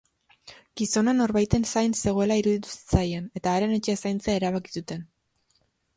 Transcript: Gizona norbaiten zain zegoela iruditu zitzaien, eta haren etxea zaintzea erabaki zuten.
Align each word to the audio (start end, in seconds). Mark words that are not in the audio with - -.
Gizona 0.81 1.13
norbaiten 1.17 1.67
zain 1.73 1.93
zegoela 2.03 2.37
iruditu 2.41 2.73
zitzaien, 2.77 3.27
eta 3.41 3.53
haren 3.59 3.77
etxea 3.79 4.03
zaintzea 4.09 4.39
erabaki 4.43 4.79
zuten. 4.79 5.05